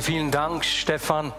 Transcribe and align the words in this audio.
Vielen 0.00 0.30
Dank, 0.30 0.64
Stefan. 0.64 1.32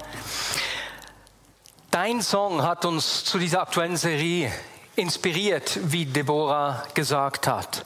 Dein 1.90 2.22
Song 2.22 2.62
hat 2.62 2.86
uns 2.86 3.24
zu 3.24 3.40
dieser 3.40 3.62
aktuellen 3.62 3.98
Serie 3.98 4.52
inspiriert, 4.96 5.80
wie 5.84 6.06
Deborah 6.06 6.84
gesagt 6.94 7.48
hat. 7.48 7.86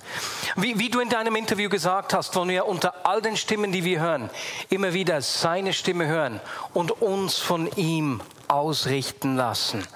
Wie, 0.57 0.77
wie, 0.77 0.89
du 0.89 0.99
in 0.99 1.09
deinem 1.09 1.37
Interview 1.37 1.69
gesagt 1.69 2.13
hast, 2.13 2.35
wollen 2.35 2.49
wir 2.49 2.65
unter 2.65 3.05
all 3.05 3.21
den 3.21 3.37
Stimmen, 3.37 3.71
die 3.71 3.85
wir 3.85 4.01
hören, 4.01 4.29
immer 4.69 4.93
wieder 4.93 5.21
seine 5.21 5.71
Stimme 5.71 6.07
hören 6.07 6.41
und 6.73 7.01
uns 7.01 7.37
von 7.37 7.71
ihm 7.77 8.19
ausrichten 8.49 9.37
lassen. 9.37 9.87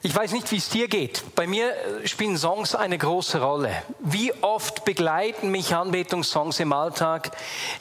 Ich 0.00 0.14
weiß 0.14 0.30
nicht, 0.30 0.50
wie 0.52 0.58
es 0.58 0.68
dir 0.68 0.86
geht. 0.86 1.24
Bei 1.34 1.48
mir 1.48 1.72
äh, 1.72 2.06
spielen 2.06 2.38
Songs 2.38 2.76
eine 2.76 2.96
große 2.96 3.40
Rolle. 3.40 3.82
Wie 3.98 4.32
oft 4.42 4.84
begleiten 4.84 5.50
mich 5.50 5.74
Anbetungssongs 5.74 6.60
im 6.60 6.72
Alltag, 6.72 7.32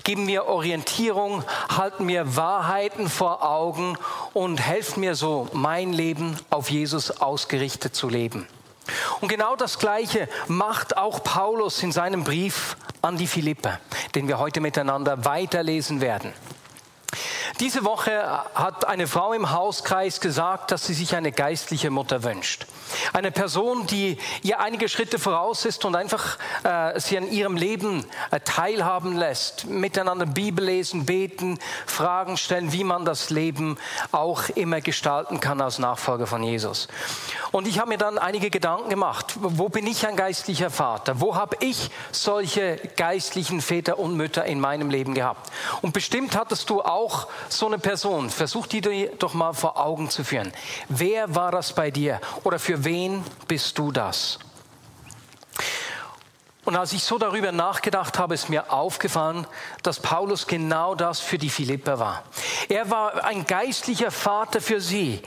geben 0.04 0.26
mir 0.26 0.48
Orientierung, 0.48 1.44
halten 1.70 2.06
mir 2.06 2.36
Wahrheiten 2.36 3.08
vor 3.08 3.44
Augen 3.48 4.00
und 4.34 4.60
helfen 4.60 5.02
mir 5.02 5.14
so, 5.14 5.48
mein 5.54 5.94
Leben 5.94 6.36
auf 6.50 6.72
Jesus 6.72 7.22
ausgerichtet 7.22 7.96
zu 7.96 8.10
leben. 8.10 8.48
Und 9.22 9.28
genau 9.28 9.56
das 9.56 9.78
Gleiche 9.78 10.28
macht 10.48 10.98
auch 10.98 11.24
Paulus 11.24 11.84
in 11.84 11.92
seinem 11.92 12.24
Brief 12.24 12.78
an 13.04 13.18
die 13.18 13.28
Philippe, 13.28 13.78
den 14.16 14.28
wir 14.28 14.40
heute 14.40 14.60
miteinander 14.60 15.24
weiterlesen 15.24 16.02
werden. 16.02 16.34
Diese 17.60 17.84
Woche 17.84 18.44
hat 18.54 18.86
eine 18.86 19.08
Frau 19.08 19.34
im 19.34 19.52
Hauskreis 19.52 20.22
gesagt, 20.22 20.70
dass 20.72 20.86
sie 20.86 20.94
sich 20.94 21.16
eine 21.16 21.32
geistliche 21.32 21.90
Mutter 21.90 22.24
wünscht. 22.24 22.68
Eine 23.14 23.32
Person, 23.32 23.88
die 23.88 24.20
ihr 24.44 24.60
einige 24.60 24.88
Schritte 24.88 25.18
voraus 25.18 25.66
ist 25.66 25.84
und 25.84 25.96
einfach 25.96 26.38
äh, 26.64 27.00
sie 27.00 27.18
an 27.18 27.32
ihrem 27.32 27.58
Leben 27.58 28.06
äh, 28.30 28.40
teilhaben 28.42 29.18
lässt, 29.18 29.66
miteinander 29.66 30.28
Bibel 30.28 30.66
lesen, 30.66 31.08
beten, 31.08 31.58
Fragen 31.88 32.38
stellen, 32.38 32.74
wie 32.74 32.84
man 32.84 33.06
das 33.06 33.32
Leben 33.32 33.78
auch 34.12 34.50
immer 34.50 34.82
gestalten 34.82 35.40
kann 35.40 35.60
als 35.60 35.80
Nachfolger 35.80 36.28
von 36.28 36.44
Jesus. 36.44 36.88
Und 37.52 37.68
ich 37.68 37.80
habe 37.80 37.90
mir 37.90 37.98
dann 37.98 38.18
einige 38.18 38.50
Gedanken 38.50 38.90
gemacht. 38.90 39.36
Wo 39.40 39.70
bin 39.70 39.88
ich 39.88 40.06
ein 40.08 40.16
geistlicher 40.16 40.70
Vater? 40.70 41.22
Wo 41.22 41.36
habe 41.36 41.58
ich 41.60 41.90
solche 42.12 42.78
geistlichen 42.96 43.62
Väter 43.62 44.00
und 44.00 44.16
Mütter 44.16 44.46
in 44.46 44.60
meinem 44.60 44.90
Leben 44.90 45.14
gehabt? 45.14 45.52
Und 45.82 45.94
bestimmt 45.94 46.36
hattest 46.36 46.70
du 46.70 46.82
auch 46.82 47.28
so 47.50 47.68
eine 47.68 47.80
Person. 47.80 48.30
Versuch 48.30 48.68
die 48.68 48.82
dir 48.82 49.12
doch 49.18 49.34
mal 49.34 49.54
vor 49.54 49.78
Augen 49.78 50.10
zu 50.10 50.24
führen. 50.24 50.52
Wer 50.90 51.36
war 51.36 51.52
das 51.52 51.74
bei 51.74 51.92
dir? 51.92 52.20
Oder 52.44 52.60
für 52.60 52.84
wen 52.84 53.24
bist 53.48 53.78
du 53.78 53.92
das? 53.92 54.40
Und 56.68 56.76
als 56.76 56.92
ich 56.92 57.06
so 57.06 57.18
darüber 57.18 57.54
nachgedacht 57.54 58.20
habe, 58.20 58.34
ist 58.34 58.50
mir 58.50 58.74
aufgefallen, 58.74 59.48
dass 59.84 60.02
Paulus 60.02 60.48
genau 60.48 60.96
das 60.96 61.22
für 61.22 61.38
die 61.38 61.50
Philipper 61.50 61.98
war. 61.98 62.26
Er 62.68 62.92
war 62.92 63.24
ein 63.24 63.46
geistlicher 63.46 64.12
Vater 64.12 64.60
für 64.60 64.82
sie. 64.82 65.22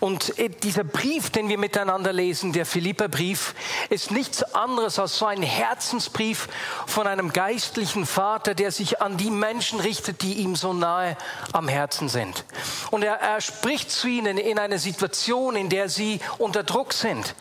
Und 0.00 0.38
äh, 0.38 0.48
dieser 0.48 0.84
Brief, 0.84 1.28
den 1.28 1.50
wir 1.50 1.58
miteinander 1.58 2.14
lesen, 2.14 2.54
der 2.54 2.64
Philipperbrief, 2.64 3.54
ist 3.90 4.10
nichts 4.10 4.42
anderes 4.54 4.98
als 4.98 5.18
so 5.18 5.26
ein 5.26 5.42
Herzensbrief 5.42 6.48
von 6.86 7.06
einem 7.06 7.30
geistlichen 7.30 8.06
Vater, 8.06 8.54
der 8.54 8.72
sich 8.72 9.02
an 9.02 9.18
die 9.18 9.30
Menschen 9.30 9.80
richtet, 9.80 10.22
die 10.22 10.36
ihm 10.36 10.56
so 10.56 10.72
nahe 10.72 11.18
am 11.52 11.68
Herzen 11.68 12.08
sind. 12.08 12.46
Und 12.90 13.02
er, 13.02 13.20
er 13.20 13.42
spricht 13.42 13.90
zu 13.90 14.08
ihnen 14.08 14.38
in 14.38 14.58
einer 14.58 14.78
Situation, 14.78 15.56
in 15.56 15.68
der 15.68 15.90
sie 15.90 16.20
unter 16.38 16.62
Druck 16.62 16.94
sind. 16.94 17.34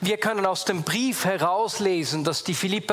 Wir 0.00 0.16
können 0.16 0.44
aus 0.44 0.64
dem 0.64 0.82
Brief 0.82 1.24
herauslesen, 1.24 2.24
dass 2.24 2.42
die 2.42 2.54
Philipper 2.54 2.87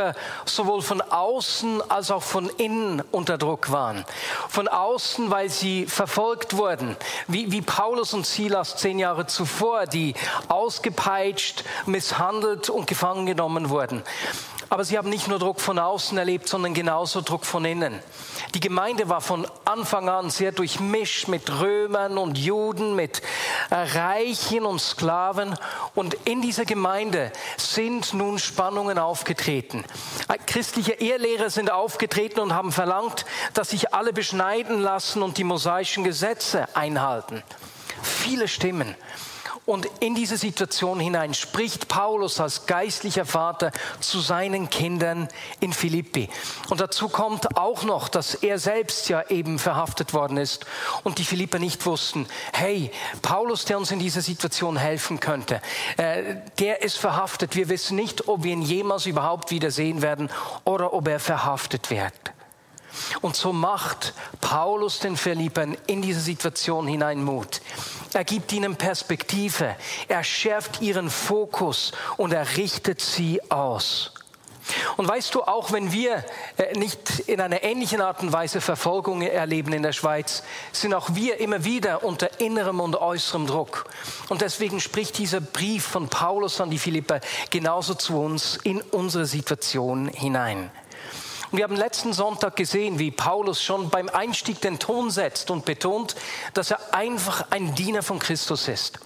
sowohl 0.45 0.81
von 0.81 1.01
außen 1.01 1.81
als 1.89 2.11
auch 2.11 2.23
von 2.23 2.49
innen 2.57 3.01
unter 3.11 3.37
Druck 3.37 3.71
waren. 3.71 4.05
Von 4.49 4.67
außen, 4.67 5.31
weil 5.31 5.49
sie 5.49 5.85
verfolgt 5.85 6.57
wurden, 6.57 6.95
wie, 7.27 7.51
wie 7.51 7.61
Paulus 7.61 8.13
und 8.13 8.25
Silas 8.25 8.77
zehn 8.77 8.99
Jahre 8.99 9.27
zuvor, 9.27 9.85
die 9.85 10.13
ausgepeitscht, 10.47 11.63
misshandelt 11.85 12.69
und 12.69 12.87
gefangen 12.87 13.25
genommen 13.25 13.69
wurden. 13.69 14.03
Aber 14.69 14.83
sie 14.83 14.97
haben 14.97 15.09
nicht 15.09 15.29
nur 15.29 15.39
Druck 15.39 15.61
von 15.61 15.79
außen 15.79 16.17
erlebt, 16.17 16.49
sondern 16.49 16.73
genauso 16.73 17.21
Druck 17.21 17.45
von 17.45 17.63
innen. 17.63 17.97
Die 18.55 18.59
Gemeinde 18.59 19.07
war 19.07 19.21
von 19.21 19.47
Anfang 19.63 20.09
an 20.09 20.29
sehr 20.29 20.51
durchmischt 20.51 21.29
mit 21.29 21.49
Römern 21.61 22.17
und 22.17 22.37
Juden, 22.37 22.93
mit 22.95 23.21
äh, 23.69 23.75
Reichen 23.75 24.65
und 24.65 24.81
Sklaven. 24.81 25.55
Und 25.93 26.15
in 26.25 26.41
dieser 26.41 26.65
Gemeinde 26.65 27.31
sind 27.55 28.13
nun 28.13 28.37
Spannungen 28.37 28.97
aufgetreten. 28.97 29.84
Äh, 30.27 30.37
christliche 30.45 30.93
Ehrlehrer 30.93 31.49
sind 31.49 31.71
aufgetreten 31.71 32.39
und 32.39 32.53
haben 32.53 32.71
verlangt, 32.71 33.25
dass 33.53 33.69
sich 33.69 33.93
alle 33.93 34.13
beschneiden 34.13 34.79
lassen 34.79 35.21
und 35.21 35.37
die 35.37 35.43
mosaischen 35.43 36.03
Gesetze 36.03 36.67
einhalten. 36.75 37.43
Viele 38.01 38.47
Stimmen. 38.47 38.95
Und 39.65 39.87
in 39.99 40.13
diese 40.13 40.37
Situation 40.37 40.99
hinein 40.99 41.33
spricht 41.33 41.87
Paulus 41.87 42.39
als 42.39 42.67
geistlicher 42.67 43.25
Vater 43.25 43.71
zu 43.99 44.19
seinen 44.19 44.69
Kindern 44.69 45.27
in 45.59 45.73
Philippi. 45.73 46.29
Und 46.69 46.81
dazu 46.81 47.09
kommt 47.09 47.57
auch 47.57 47.83
noch, 47.83 48.07
dass 48.07 48.35
er 48.35 48.59
selbst 48.59 49.09
ja 49.09 49.23
eben 49.29 49.57
verhaftet 49.57 50.13
worden 50.13 50.37
ist 50.37 50.67
und 51.03 51.17
die 51.17 51.23
Philipper 51.23 51.57
nicht 51.57 51.85
wussten, 51.87 52.27
hey, 52.53 52.91
Paulus, 53.23 53.65
der 53.65 53.79
uns 53.79 53.89
in 53.89 53.99
dieser 53.99 54.21
Situation 54.21 54.77
helfen 54.77 55.19
könnte, 55.19 55.61
äh, 55.97 56.35
der 56.59 56.83
ist 56.83 56.97
verhaftet. 56.97 57.55
Wir 57.55 57.67
wissen 57.67 57.95
nicht, 57.95 58.27
ob 58.27 58.43
wir 58.43 58.53
ihn 58.53 58.61
jemals 58.61 59.07
überhaupt 59.07 59.49
wiedersehen 59.49 60.03
werden 60.03 60.29
oder 60.63 60.93
ob 60.93 61.07
er 61.07 61.19
verhaftet 61.19 61.89
wird. 61.89 62.34
Und 63.21 63.35
so 63.35 63.53
macht 63.53 64.13
Paulus 64.41 64.99
den 64.99 65.17
Philippern 65.17 65.77
in 65.87 66.01
diese 66.01 66.19
Situation 66.19 66.87
hinein 66.87 67.23
Mut. 67.23 67.61
Er 68.13 68.23
gibt 68.23 68.51
ihnen 68.53 68.75
Perspektive, 68.75 69.75
er 70.07 70.23
schärft 70.23 70.81
ihren 70.81 71.09
Fokus 71.09 71.91
und 72.17 72.33
er 72.33 72.57
richtet 72.57 73.01
sie 73.01 73.41
aus. 73.51 74.11
Und 74.97 75.07
weißt 75.07 75.35
du, 75.35 75.43
auch 75.43 75.71
wenn 75.71 75.91
wir 75.91 76.23
äh, 76.57 76.77
nicht 76.77 77.19
in 77.27 77.39
einer 77.39 77.63
ähnlichen 77.63 78.01
Art 78.01 78.21
und 78.21 78.33
Weise 78.33 78.61
Verfolgung 78.61 79.21
erleben 79.21 79.73
in 79.73 79.83
der 79.83 79.93
Schweiz, 79.93 80.43
sind 80.71 80.93
auch 80.93 81.09
wir 81.13 81.39
immer 81.39 81.63
wieder 81.63 82.03
unter 82.03 82.39
innerem 82.39 82.79
und 82.79 82.95
äußerem 82.95 83.47
Druck. 83.47 83.85
Und 84.29 84.41
deswegen 84.41 84.79
spricht 84.79 85.17
dieser 85.17 85.41
Brief 85.41 85.85
von 85.85 86.09
Paulus 86.09 86.61
an 86.61 86.71
die 86.71 86.79
Philipper 86.79 87.19
genauso 87.49 87.93
zu 87.93 88.19
uns 88.19 88.57
in 88.63 88.81
unsere 88.81 89.25
Situation 89.25 90.07
hinein. 90.07 90.71
Und 91.55 91.59
wir 91.59 91.63
haben 91.63 91.77
letzten 91.77 92.11
Sonntag 92.11 92.57
gesehen, 92.57 92.99
wie 92.99 93.11
Paulus 93.11 93.63
schon 93.63 93.89
beim 93.89 94.09
Einstieg 94.09 94.59
den 94.59 94.77
Ton 94.77 95.09
setzt 95.09 95.49
und 95.49 95.63
betont, 95.63 96.17
dass 96.53 96.69
er 96.69 96.93
einfach 96.93 97.45
ein 97.49 97.73
Diener 97.75 98.03
von 98.03 98.19
Christus 98.19 98.67
ist. 98.67 98.99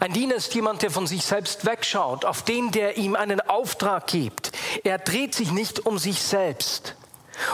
Ein 0.00 0.14
Diener 0.14 0.36
ist 0.36 0.54
jemand, 0.54 0.80
der 0.80 0.90
von 0.90 1.06
sich 1.06 1.26
selbst 1.26 1.66
wegschaut, 1.66 2.24
auf 2.24 2.40
den, 2.40 2.70
der 2.70 2.96
ihm 2.96 3.14
einen 3.16 3.42
Auftrag 3.42 4.06
gibt. 4.06 4.52
Er 4.82 4.96
dreht 4.96 5.34
sich 5.34 5.52
nicht 5.52 5.84
um 5.84 5.98
sich 5.98 6.22
selbst. 6.22 6.94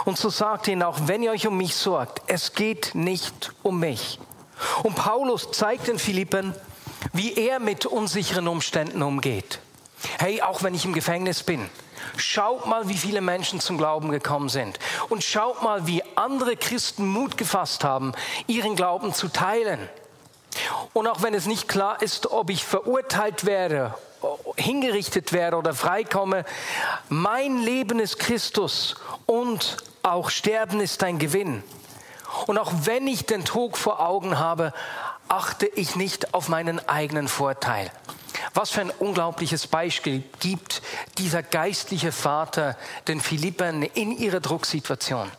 Und 0.04 0.16
so 0.16 0.30
sagt 0.30 0.68
ihn 0.68 0.84
auch, 0.84 0.96
wenn 1.06 1.24
ihr 1.24 1.32
euch 1.32 1.48
um 1.48 1.56
mich 1.56 1.74
sorgt, 1.74 2.22
es 2.28 2.52
geht 2.52 2.94
nicht 2.94 3.52
um 3.64 3.80
mich. 3.80 4.20
Und 4.84 4.94
Paulus 4.94 5.50
zeigt 5.50 5.88
den 5.88 5.98
Philippen, 5.98 6.54
wie 7.12 7.34
er 7.34 7.58
mit 7.58 7.84
unsicheren 7.84 8.46
Umständen 8.46 9.02
umgeht. 9.02 9.58
Hey, 10.20 10.40
auch 10.40 10.62
wenn 10.62 10.74
ich 10.74 10.84
im 10.84 10.92
Gefängnis 10.92 11.42
bin, 11.42 11.68
Schaut 12.16 12.66
mal, 12.66 12.88
wie 12.88 12.96
viele 12.96 13.20
Menschen 13.20 13.60
zum 13.60 13.78
Glauben 13.78 14.10
gekommen 14.10 14.48
sind. 14.48 14.78
Und 15.08 15.24
schaut 15.24 15.62
mal, 15.62 15.86
wie 15.86 16.02
andere 16.16 16.56
Christen 16.56 17.06
Mut 17.06 17.36
gefasst 17.36 17.84
haben, 17.84 18.12
ihren 18.46 18.76
Glauben 18.76 19.12
zu 19.12 19.28
teilen. 19.28 19.88
Und 20.92 21.06
auch 21.06 21.22
wenn 21.22 21.34
es 21.34 21.46
nicht 21.46 21.68
klar 21.68 22.00
ist, 22.02 22.30
ob 22.30 22.50
ich 22.50 22.64
verurteilt 22.64 23.44
wäre, 23.44 23.94
hingerichtet 24.56 25.32
wäre 25.32 25.56
oder 25.56 25.74
freikomme, 25.74 26.44
mein 27.08 27.58
Leben 27.58 27.98
ist 27.98 28.18
Christus 28.18 28.96
und 29.26 29.76
auch 30.02 30.30
Sterben 30.30 30.80
ist 30.80 31.02
ein 31.02 31.18
Gewinn. 31.18 31.62
Und 32.46 32.58
auch 32.58 32.72
wenn 32.82 33.06
ich 33.06 33.26
den 33.26 33.44
Tod 33.44 33.76
vor 33.76 34.00
Augen 34.00 34.38
habe, 34.38 34.72
achte 35.28 35.66
ich 35.66 35.96
nicht 35.96 36.34
auf 36.34 36.48
meinen 36.48 36.86
eigenen 36.88 37.28
Vorteil. 37.28 37.90
Was 38.54 38.70
für 38.70 38.82
ein 38.82 38.90
unglaubliches 38.90 39.66
Beispiel 39.66 40.22
gibt 40.38 40.80
dieser 41.18 41.42
geistliche 41.42 42.12
Vater 42.12 42.76
den 43.08 43.20
Philippern 43.20 43.82
in 43.82 44.16
ihrer 44.16 44.40
Drucksituation. 44.40 45.30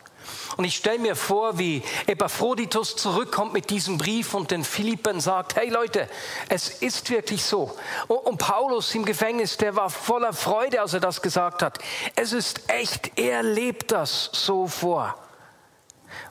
Und 0.58 0.66
ich 0.66 0.76
stelle 0.76 1.00
mir 1.00 1.16
vor, 1.16 1.58
wie 1.58 1.82
Epaphroditus 2.08 2.96
zurückkommt 2.96 3.54
mit 3.54 3.70
diesem 3.70 3.98
Brief 3.98 4.34
und 4.34 4.52
den 4.52 4.64
Philippern 4.64 5.20
sagt, 5.20 5.56
hey 5.56 5.70
Leute, 5.70 6.10
es 6.50 6.70
ist 6.70 7.10
wirklich 7.10 7.44
so. 7.44 7.76
Und 8.08 8.38
Paulus 8.38 8.94
im 8.96 9.06
Gefängnis, 9.06 9.58
der 9.58 9.76
war 9.76 9.90
voller 9.90 10.34
Freude, 10.34 10.82
als 10.82 10.94
er 10.94 11.00
das 11.00 11.22
gesagt 11.22 11.62
hat. 11.62 11.80
Es 12.16 12.34
ist 12.34 12.70
echt, 12.70 13.18
er 13.18 13.44
lebt 13.44 13.92
das 13.92 14.30
so 14.34 14.68
vor. 14.68 15.16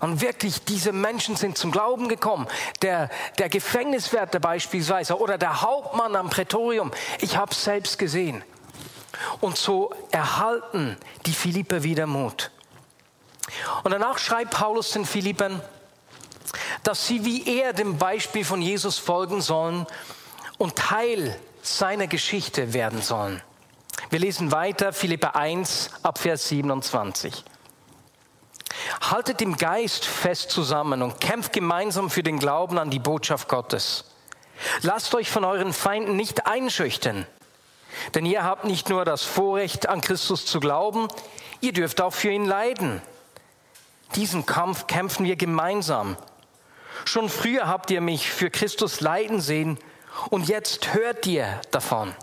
Und 0.00 0.20
wirklich, 0.20 0.64
diese 0.64 0.92
Menschen 0.92 1.36
sind 1.36 1.58
zum 1.58 1.70
Glauben 1.70 2.08
gekommen. 2.08 2.46
Der, 2.82 3.10
der 3.38 3.48
Gefängniswärter 3.48 4.40
beispielsweise 4.40 5.18
oder 5.18 5.38
der 5.38 5.62
Hauptmann 5.62 6.16
am 6.16 6.30
Prätorium. 6.30 6.90
Ich 7.20 7.36
habe 7.36 7.52
es 7.52 7.64
selbst 7.64 7.98
gesehen. 7.98 8.42
Und 9.40 9.56
so 9.56 9.92
erhalten 10.10 10.96
die 11.26 11.32
Philipper 11.32 11.82
wieder 11.82 12.06
Mut. 12.06 12.50
Und 13.82 13.92
danach 13.92 14.18
schreibt 14.18 14.52
Paulus 14.52 14.90
den 14.92 15.04
Philippern, 15.04 15.60
dass 16.82 17.06
sie 17.06 17.24
wie 17.24 17.58
er 17.58 17.72
dem 17.72 17.98
Beispiel 17.98 18.44
von 18.44 18.60
Jesus 18.60 18.98
folgen 18.98 19.40
sollen 19.40 19.86
und 20.58 20.76
Teil 20.76 21.36
seiner 21.62 22.06
Geschichte 22.06 22.72
werden 22.72 23.02
sollen. 23.02 23.42
Wir 24.10 24.18
lesen 24.18 24.52
weiter, 24.52 24.92
Philipper 24.92 25.34
1 25.34 25.90
ab 26.02 26.18
Vers 26.18 26.48
27. 26.48 27.44
Haltet 29.00 29.40
im 29.42 29.56
Geist 29.56 30.04
fest 30.04 30.50
zusammen 30.50 31.02
und 31.02 31.20
kämpft 31.20 31.52
gemeinsam 31.52 32.10
für 32.10 32.22
den 32.22 32.38
Glauben 32.38 32.78
an 32.78 32.90
die 32.90 32.98
Botschaft 32.98 33.48
Gottes. 33.48 34.04
Lasst 34.82 35.14
euch 35.14 35.30
von 35.30 35.44
euren 35.44 35.72
Feinden 35.72 36.16
nicht 36.16 36.46
einschüchtern, 36.46 37.26
denn 38.14 38.26
ihr 38.26 38.44
habt 38.44 38.64
nicht 38.64 38.88
nur 38.88 39.04
das 39.04 39.22
Vorrecht, 39.22 39.88
an 39.88 40.00
Christus 40.00 40.46
zu 40.46 40.60
glauben, 40.60 41.08
ihr 41.60 41.72
dürft 41.72 42.00
auch 42.00 42.12
für 42.12 42.30
ihn 42.30 42.44
leiden. 42.44 43.02
Diesen 44.14 44.46
Kampf 44.46 44.86
kämpfen 44.86 45.26
wir 45.26 45.36
gemeinsam. 45.36 46.16
Schon 47.04 47.28
früher 47.28 47.66
habt 47.66 47.90
ihr 47.90 48.00
mich 48.00 48.30
für 48.30 48.50
Christus 48.50 49.00
leiden 49.00 49.40
sehen 49.40 49.78
und 50.30 50.48
jetzt 50.48 50.94
hört 50.94 51.26
ihr 51.26 51.60
davon. 51.70 52.14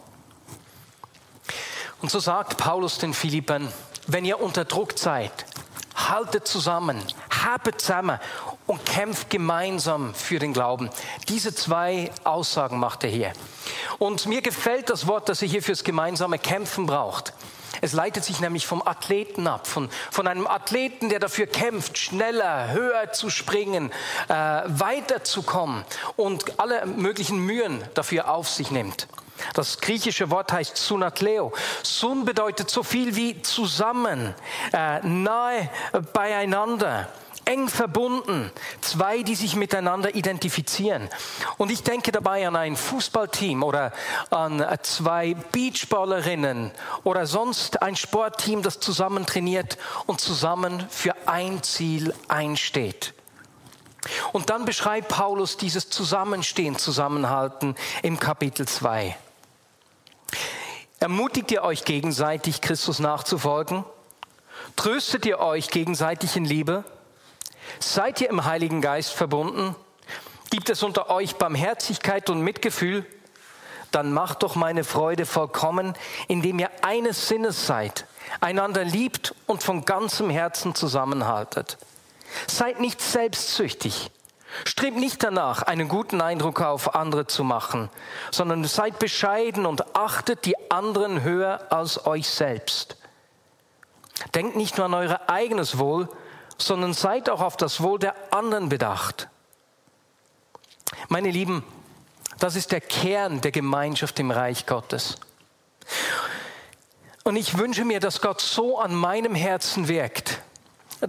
Und 2.02 2.10
so 2.10 2.20
sagt 2.20 2.58
Paulus 2.58 2.98
den 2.98 3.14
Philippern, 3.14 3.72
wenn 4.08 4.26
ihr 4.26 4.42
unter 4.42 4.66
Druck 4.66 4.98
seid, 4.98 5.32
haltet 6.12 6.48
zusammen, 6.48 7.02
habet 7.44 7.82
zusammen 7.82 8.20
und 8.68 8.86
kämpft 8.86 9.30
gemeinsam 9.30 10.14
für 10.14 10.38
den 10.38 10.54
Glauben. 10.54 10.90
Diese 11.30 11.56
zwei 11.56 12.12
Aussagen 12.24 12.80
macht 12.80 13.04
er 13.04 13.10
hier. 13.10 13.34
Und 13.98 14.28
mir 14.28 14.42
gefällt 14.42 14.90
das 14.90 15.08
Wort, 15.08 15.30
das 15.30 15.42
er 15.42 15.48
hier 15.48 15.64
fürs 15.64 15.84
gemeinsame 15.84 16.38
Kämpfen 16.38 16.86
braucht. 16.86 17.34
Es 17.80 17.94
leitet 17.94 18.24
sich 18.24 18.40
nämlich 18.40 18.68
vom 18.68 18.86
Athleten 18.86 19.48
ab, 19.48 19.66
von, 19.66 19.90
von 20.12 20.28
einem 20.28 20.46
Athleten, 20.46 21.10
der 21.10 21.20
dafür 21.20 21.48
kämpft, 21.48 21.98
schneller, 21.98 22.72
höher 22.72 23.12
zu 23.12 23.30
springen, 23.30 23.92
äh, 24.28 24.34
weiterzukommen 24.34 25.84
und 26.16 26.60
alle 26.60 26.86
möglichen 26.86 27.40
Mühen 27.40 27.84
dafür 27.96 28.30
auf 28.30 28.50
sich 28.50 28.70
nimmt. 28.70 29.08
Das 29.54 29.80
griechische 29.80 30.30
Wort 30.30 30.52
heißt 30.52 30.78
Sunatleo. 30.78 31.54
Sun 31.84 32.26
bedeutet 32.26 32.70
so 32.70 32.84
viel 32.84 33.16
wie 33.16 33.42
zusammen, 33.42 34.34
äh, 34.74 35.00
nahe 35.06 35.70
beieinander 36.14 37.08
eng 37.46 37.68
verbunden, 37.68 38.52
zwei, 38.82 39.24
die 39.24 39.36
sich 39.36 39.56
miteinander 39.56 40.16
identifizieren. 40.16 41.10
Und 41.58 41.72
ich 41.72 41.84
denke 41.84 42.12
dabei 42.12 42.48
an 42.48 42.56
ein 42.56 42.76
Fußballteam 42.76 43.64
oder 43.64 43.92
an 44.30 44.66
zwei 44.84 45.36
Beachballerinnen 45.52 46.72
oder 47.04 47.26
sonst 47.26 47.82
ein 47.82 47.96
Sportteam, 47.96 48.62
das 48.62 48.80
zusammen 48.80 49.26
trainiert 49.26 49.78
und 50.06 50.22
zusammen 50.22 50.86
für 50.90 51.16
ein 51.28 51.64
Ziel 51.64 52.14
einsteht. 52.28 53.14
Und 54.32 54.50
dann 54.50 54.66
beschreibt 54.66 55.10
Paulus 55.10 55.58
dieses 55.58 55.90
Zusammenstehen, 55.90 56.78
Zusammenhalten 56.78 57.76
im 58.02 58.20
Kapitel 58.20 58.68
2. 58.68 59.16
Ermutigt 61.02 61.50
ihr 61.50 61.64
euch 61.64 61.84
gegenseitig, 61.84 62.62
Christus 62.62 63.00
nachzufolgen? 63.00 63.86
Tröstet 64.76 65.26
ihr 65.26 65.40
euch 65.40 65.72
gegenseitig 65.72 66.36
in 66.36 66.46
Liebe? 66.46 66.84
Seid 67.80 68.22
ihr 68.22 68.30
im 68.30 68.46
Heiligen 68.46 68.82
Geist 68.82 69.12
verbunden? 69.12 69.76
Gibt 70.52 70.70
es 70.70 70.84
unter 70.84 71.10
euch 71.10 71.38
Barmherzigkeit 71.38 72.30
und 72.30 72.42
Mitgefühl? 72.42 73.04
Dann 73.90 74.14
macht 74.14 74.44
doch 74.44 74.54
meine 74.54 74.84
Freude 74.84 75.26
vollkommen, 75.26 75.96
indem 76.28 76.60
ihr 76.60 76.70
eines 76.84 77.28
Sinnes 77.28 77.66
seid, 77.66 78.06
einander 78.40 78.84
liebt 78.84 79.34
und 79.48 79.64
von 79.64 79.86
ganzem 79.86 80.30
Herzen 80.30 80.76
zusammenhaltet. 80.76 81.80
Seid 82.46 82.80
nicht 82.80 83.02
selbstsüchtig. 83.02 84.12
Strebt 84.66 84.98
nicht 84.98 85.24
danach, 85.24 85.64
einen 85.64 85.88
guten 85.88 86.22
Eindruck 86.22 86.62
auf 86.62 86.96
andere 86.96 87.28
zu 87.28 87.44
machen, 87.44 87.90
sondern 88.32 88.64
seid 88.66 89.00
bescheiden 89.00 89.66
und 89.66 89.96
achtet 89.96 90.46
die 90.46 90.56
anderen 90.70 91.24
höher 91.24 91.72
als 91.72 92.06
euch 92.06 92.30
selbst. 92.30 92.98
Denkt 94.36 94.56
nicht 94.56 94.78
nur 94.78 94.86
an 94.86 94.94
euer 94.94 95.22
eigenes 95.28 95.78
Wohl, 95.78 96.10
sondern 96.58 96.94
seid 96.94 97.30
auch 97.30 97.42
auf 97.42 97.58
das 97.58 97.82
Wohl 97.82 98.00
der 98.00 98.16
anderen 98.32 98.70
bedacht. 98.70 99.30
Meine 101.08 101.32
Lieben, 101.32 101.64
das 102.40 102.56
ist 102.56 102.72
der 102.72 102.82
Kern 102.82 103.42
der 103.42 103.52
Gemeinschaft 103.52 104.20
im 104.20 104.32
Reich 104.32 104.66
Gottes. 104.66 105.18
Und 107.24 107.36
ich 107.36 107.58
wünsche 107.58 107.86
mir, 107.86 108.00
dass 108.00 108.22
Gott 108.22 108.42
so 108.42 108.80
an 108.80 108.96
meinem 108.96 109.36
Herzen 109.36 109.88
wirkt, 109.88 110.42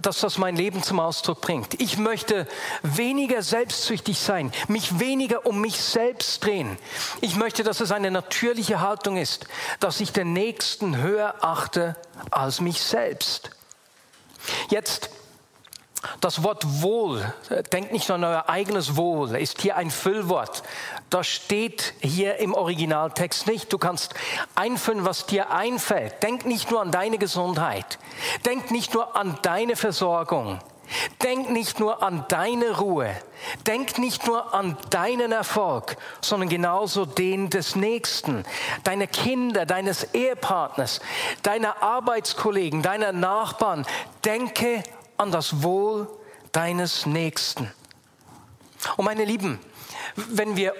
dass 0.01 0.19
das 0.19 0.37
mein 0.37 0.55
Leben 0.55 0.81
zum 0.83 0.99
Ausdruck 0.99 1.41
bringt. 1.41 1.79
Ich 1.79 1.97
möchte 1.97 2.47
weniger 2.81 3.41
selbstsüchtig 3.41 4.19
sein, 4.19 4.51
mich 4.67 4.99
weniger 4.99 5.45
um 5.45 5.61
mich 5.61 5.79
selbst 5.79 6.43
drehen. 6.43 6.77
Ich 7.21 7.35
möchte, 7.35 7.63
dass 7.63 7.79
es 7.79 7.91
eine 7.91 8.11
natürliche 8.11 8.81
Haltung 8.81 9.17
ist, 9.17 9.45
dass 9.79 9.99
ich 9.99 10.11
den 10.11 10.33
Nächsten 10.33 10.97
höher 10.97 11.35
achte 11.41 11.95
als 12.31 12.61
mich 12.61 12.81
selbst. 12.81 13.51
Jetzt 14.69 15.09
das 16.19 16.43
Wort 16.43 16.81
Wohl, 16.81 17.33
denkt 17.71 17.93
nicht 17.93 18.09
nur 18.09 18.15
an 18.15 18.23
euer 18.25 18.49
eigenes 18.49 18.97
Wohl, 18.97 19.35
ist 19.37 19.61
hier 19.61 19.77
ein 19.77 19.89
Füllwort. 19.89 20.63
Das 21.13 21.27
steht 21.27 21.93
hier 22.01 22.37
im 22.37 22.55
Originaltext 22.55 23.45
nicht. 23.45 23.71
Du 23.71 23.77
kannst 23.77 24.15
einfüllen, 24.55 25.05
was 25.05 25.27
dir 25.27 25.51
einfällt. 25.51 26.23
Denk 26.23 26.43
nicht 26.47 26.71
nur 26.71 26.81
an 26.81 26.89
deine 26.89 27.19
Gesundheit. 27.19 27.99
Denk 28.47 28.71
nicht 28.71 28.95
nur 28.95 29.15
an 29.15 29.37
deine 29.43 29.75
Versorgung. 29.75 30.57
Denk 31.21 31.51
nicht 31.51 31.79
nur 31.79 32.01
an 32.01 32.25
deine 32.29 32.79
Ruhe. 32.79 33.15
Denk 33.67 33.99
nicht 33.99 34.25
nur 34.25 34.55
an 34.55 34.75
deinen 34.89 35.31
Erfolg, 35.31 35.97
sondern 36.19 36.49
genauso 36.49 37.05
den 37.05 37.51
des 37.51 37.75
Nächsten, 37.75 38.43
deiner 38.83 39.05
Kinder, 39.05 39.67
deines 39.67 40.15
Ehepartners, 40.15 40.99
deiner 41.43 41.83
Arbeitskollegen, 41.83 42.81
deiner 42.81 43.11
Nachbarn. 43.11 43.85
Denke 44.25 44.81
an 45.17 45.31
das 45.31 45.61
Wohl 45.61 46.07
deines 46.53 47.05
Nächsten. 47.05 47.71
Und 48.97 49.05
meine 49.05 49.25
Lieben, 49.25 49.59
wenn 50.15 50.55
wir 50.55 50.73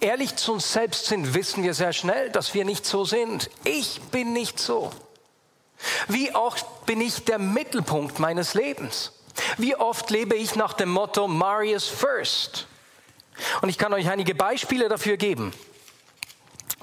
ehrlich 0.00 0.36
zu 0.36 0.54
uns 0.54 0.72
selbst 0.72 1.06
sind, 1.06 1.34
wissen 1.34 1.62
wir 1.62 1.74
sehr 1.74 1.92
schnell, 1.92 2.30
dass 2.30 2.54
wir 2.54 2.64
nicht 2.64 2.86
so 2.86 3.04
sind. 3.04 3.50
Ich 3.64 4.00
bin 4.10 4.32
nicht 4.32 4.58
so. 4.58 4.92
Wie 6.08 6.34
oft 6.34 6.86
bin 6.86 7.00
ich 7.00 7.24
der 7.24 7.38
Mittelpunkt 7.38 8.18
meines 8.18 8.54
Lebens? 8.54 9.12
Wie 9.58 9.76
oft 9.76 10.10
lebe 10.10 10.34
ich 10.34 10.56
nach 10.56 10.72
dem 10.72 10.88
Motto 10.88 11.28
Marius 11.28 11.86
First? 11.86 12.66
Und 13.60 13.68
ich 13.68 13.78
kann 13.78 13.92
euch 13.92 14.08
einige 14.08 14.34
Beispiele 14.34 14.88
dafür 14.88 15.16
geben. 15.16 15.52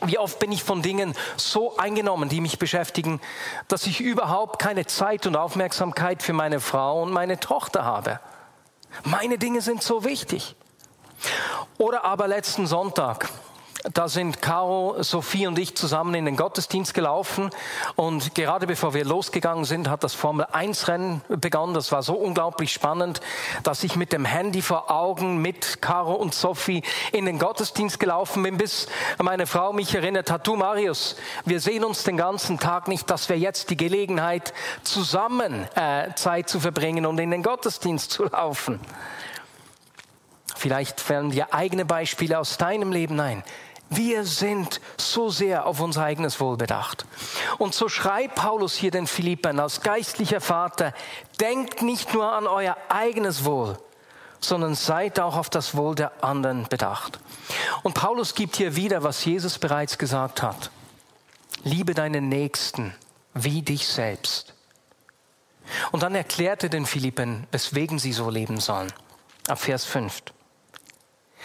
Wie 0.02 0.18
oft 0.18 0.40
bin 0.40 0.52
ich 0.52 0.64
von 0.64 0.82
Dingen 0.82 1.16
so 1.38 1.78
eingenommen, 1.78 2.30
die 2.30 2.42
mich 2.42 2.60
beschäftigen, 2.60 3.22
dass 3.68 3.88
ich 3.88 4.02
überhaupt 4.02 4.60
keine 4.60 4.86
Zeit 4.86 5.26
und 5.26 5.36
Aufmerksamkeit 5.36 6.22
für 6.22 6.34
meine 6.34 6.60
Frau 6.60 7.02
und 7.04 7.12
meine 7.12 7.40
Tochter 7.40 7.86
habe. 7.86 8.20
Meine 9.04 9.38
Dinge 9.38 9.62
sind 9.62 9.82
so 9.82 10.04
wichtig. 10.04 10.56
Oder 11.78 12.06
aber 12.06 12.28
letzten 12.28 12.68
Sonntag 12.68 13.30
da 13.92 14.08
sind 14.08 14.42
Caro, 14.42 14.96
Sophie 15.04 15.46
und 15.46 15.60
ich 15.60 15.76
zusammen 15.76 16.16
in 16.16 16.24
den 16.24 16.38
Gottesdienst 16.38 16.94
gelaufen 16.94 17.50
und 17.96 18.34
gerade 18.34 18.66
bevor 18.66 18.94
wir 18.94 19.04
losgegangen 19.04 19.66
sind, 19.66 19.90
hat 19.90 20.06
das 20.06 20.14
Formel 20.14 20.46
1 20.52 20.88
Rennen 20.88 21.22
begonnen. 21.28 21.74
Das 21.74 21.92
war 21.92 22.02
so 22.02 22.14
unglaublich 22.14 22.72
spannend, 22.72 23.20
dass 23.64 23.84
ich 23.84 23.98
mit 23.98 24.14
dem 24.14 24.24
Handy 24.24 24.62
vor 24.62 24.90
Augen 24.90 25.42
mit 25.42 25.82
Caro 25.82 26.14
und 26.14 26.34
Sophie 26.34 26.82
in 27.12 27.26
den 27.26 27.40
Gottesdienst 27.40 28.00
gelaufen 28.00 28.44
bin, 28.44 28.58
bis 28.58 28.88
meine 29.22 29.48
Frau 29.48 29.74
mich 29.74 29.94
erinnert 29.94 30.32
hat, 30.32 30.48
du 30.48 30.56
Marius, 30.56 31.18
wir 31.44 31.60
sehen 31.60 31.84
uns 31.84 32.04
den 32.04 32.16
ganzen 32.16 32.60
Tag 32.60 32.88
nicht, 32.88 33.10
dass 33.10 33.28
wir 33.28 33.38
jetzt 33.38 33.70
die 33.70 33.78
Gelegenheit 33.78 34.54
zusammen 34.84 35.68
äh, 35.76 36.14
Zeit 36.16 36.48
zu 36.48 36.62
verbringen 36.62 37.06
und 37.06 37.20
in 37.20 37.32
den 37.32 37.44
Gottesdienst 37.44 38.12
zu 38.12 38.24
laufen. 38.26 38.80
Vielleicht 40.64 41.02
fallen 41.02 41.30
dir 41.30 41.54
eigene 41.54 41.84
Beispiele 41.84 42.40
aus 42.40 42.56
deinem 42.56 42.94
Leben 42.94 43.20
ein 43.20 43.44
Wir 43.90 44.24
sind 44.24 44.80
so 44.96 45.30
sehr 45.30 45.66
auf 45.66 45.82
unser 45.82 46.06
eigenes 46.06 46.40
Wohl 46.40 46.56
bedacht. 46.56 47.06
Und 47.58 47.76
so 47.76 47.90
schreibt 47.90 48.36
Paulus 48.36 48.74
hier 48.74 48.90
den 48.90 49.06
Philippern 49.06 49.60
als 49.60 49.82
geistlicher 49.82 50.40
Vater, 50.40 50.94
denkt 51.42 51.82
nicht 51.82 52.14
nur 52.14 52.32
an 52.32 52.48
euer 52.48 52.78
eigenes 52.88 53.44
Wohl, 53.44 53.78
sondern 54.40 54.74
seid 54.76 55.20
auch 55.20 55.36
auf 55.36 55.50
das 55.50 55.76
Wohl 55.76 55.96
der 55.96 56.24
anderen 56.24 56.66
bedacht. 56.70 57.20
Und 57.84 57.94
Paulus 57.94 58.34
gibt 58.34 58.56
hier 58.56 58.78
wieder, 58.78 59.04
was 59.04 59.26
Jesus 59.26 59.60
bereits 59.60 59.98
gesagt 59.98 60.42
hat. 60.42 60.72
Liebe 61.66 61.94
deinen 61.94 62.30
Nächsten 62.30 62.96
wie 63.34 63.64
dich 63.64 63.86
selbst. 63.86 64.54
Und 65.92 66.04
dann 66.04 66.16
erklärte 66.16 66.70
den 66.70 66.86
Philippen, 66.86 67.48
weswegen 67.52 68.00
sie 68.00 68.14
so 68.14 68.30
leben 68.30 68.62
sollen. 68.62 68.94
Ab 69.50 69.60
Vers 69.60 69.84
5. 69.84 70.24